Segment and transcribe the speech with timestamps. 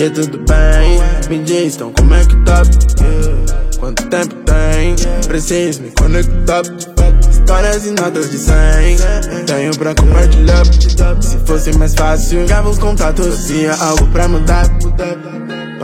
[0.00, 0.98] E tudo bem,
[1.28, 2.62] me diz então como é que tá?
[3.78, 6.62] Quanto tempo tem, preciso me conectar.
[7.30, 8.54] Histórias e notas de 100
[9.46, 10.64] Tenho pra compartilhar.
[11.20, 14.66] Se fosse mais fácil, gava os contatos Tinha algo pra mudar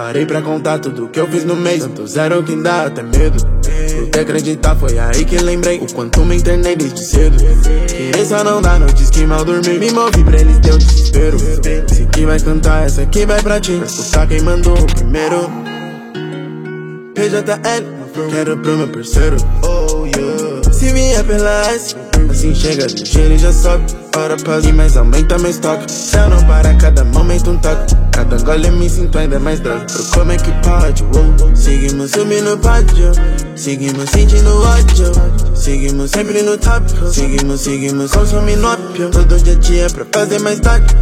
[0.03, 1.83] Parei pra contar tudo que eu fiz no mês.
[1.83, 3.37] Tanto zero que dá até medo.
[3.37, 7.37] Pude acreditar, foi aí que lembrei O quanto me internei desde cedo.
[7.37, 9.79] Querer só não dá noites que mal dormi.
[9.79, 11.37] Me movi pra eles, deu desespero.
[11.37, 13.77] Esse que vai cantar, essa aqui vai pra ti.
[13.77, 15.51] Pra escutar quem mandou o primeiro.
[17.15, 19.37] PJL, quero pro meu parceiro.
[19.63, 20.73] Oh yeah.
[20.73, 21.95] Se vier pela S
[22.31, 23.85] Assim chega ligeiro e já sobe.
[24.17, 25.91] Hora pausa e mais aumenta meu estoque.
[25.91, 27.30] Céu não para, cada momento toque
[28.51, 31.05] Gole me sinto ainda mais droga Como é que pode,
[31.55, 33.13] Seguimos subindo o pódio.
[33.55, 35.13] Seguimos sentindo ódio.
[35.55, 40.93] Seguimos sempre no top Seguimos, seguimos consumindo ópio Todo dia dia pra fazer mais tarde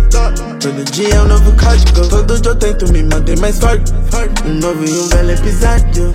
[0.60, 2.06] Todo dia é um novo código.
[2.06, 3.94] Todo dia eu tento me manter mais forte.
[4.44, 6.14] Um novo e um velho episódio.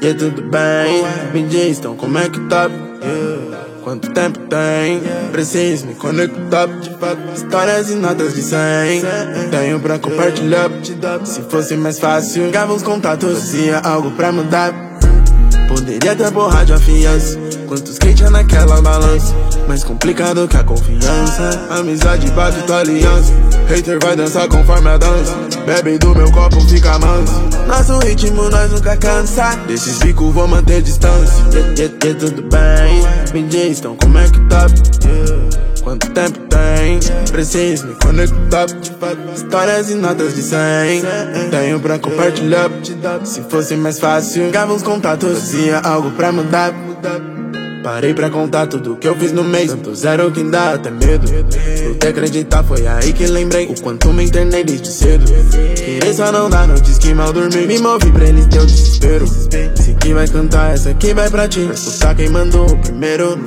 [0.00, 1.02] E é tudo bem.
[1.32, 2.70] Me diz então como é que tá
[3.88, 5.00] Quanto tempo tem?
[5.32, 6.68] Preciso me conectar
[7.34, 8.60] Histórias e notas de 100
[9.50, 10.70] Tenho pra compartilhar
[11.24, 14.74] Se fosse mais fácil Gava os contatos Fazia algo pra mudar
[15.68, 19.34] Poderia ter borrar de afiança Quantos skate é naquela balança.
[19.68, 21.66] Mais complicado que a confiança.
[21.68, 23.30] Amizade bate tua aliança.
[23.68, 25.36] Hater vai dançar conforme a dança.
[25.66, 27.34] Bebe do meu copo, fica manso.
[27.66, 29.54] Nosso ritmo nós nunca cansa.
[29.66, 31.44] Desses bicos vou manter distância.
[31.76, 33.02] E tudo bem.
[33.34, 34.66] Me diz então como é que tá?
[35.82, 37.00] Quanto tempo tem?
[37.30, 38.64] Preciso me conectar.
[39.34, 41.02] Histórias e notas de 100
[41.50, 42.70] Tenho pra compartilhar.
[43.24, 45.38] Se fosse mais fácil Gava uns contatos.
[45.38, 46.72] Fazia algo pra mudar
[47.82, 49.70] Parei pra contar tudo que eu fiz no mês.
[49.70, 51.26] Tanto zero que dá até medo.
[51.28, 55.24] Pude acreditar, foi aí que lembrei O quanto me internei desde cedo.
[55.76, 57.66] Querer só não dá noites que mal dormi.
[57.66, 59.24] Me movi pra eles, deu desespero.
[59.24, 61.64] Esse que vai cantar, essa aqui vai pra ti.
[61.64, 63.38] Pra escutar quem mandou o primeiro